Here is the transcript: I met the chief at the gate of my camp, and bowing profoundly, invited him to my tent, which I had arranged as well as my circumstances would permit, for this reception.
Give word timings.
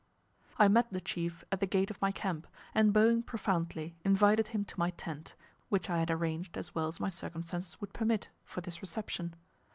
I 0.57 0.67
met 0.67 0.91
the 0.91 0.99
chief 0.99 1.45
at 1.51 1.59
the 1.59 1.67
gate 1.67 1.91
of 1.91 2.01
my 2.01 2.11
camp, 2.11 2.47
and 2.73 2.91
bowing 2.91 3.21
profoundly, 3.21 3.93
invited 4.03 4.47
him 4.47 4.65
to 4.65 4.79
my 4.79 4.89
tent, 4.89 5.35
which 5.69 5.91
I 5.91 5.99
had 5.99 6.09
arranged 6.09 6.57
as 6.57 6.73
well 6.73 6.87
as 6.87 6.99
my 6.99 7.09
circumstances 7.09 7.79
would 7.79 7.93
permit, 7.93 8.29
for 8.43 8.61
this 8.61 8.81
reception. 8.81 9.35